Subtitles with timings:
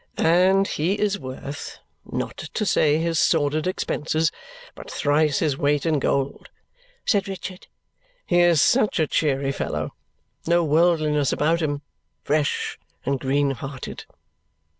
[0.17, 4.31] "And he is worth not to say his sordid expenses
[4.73, 6.49] but thrice his weight in gold,"
[7.05, 7.67] said Richard.
[8.25, 9.93] "He is such a cheery fellow.
[10.47, 11.83] No worldliness about him.
[12.23, 14.05] Fresh and green hearted!"